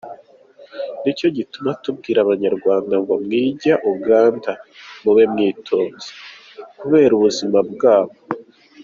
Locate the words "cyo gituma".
1.17-1.69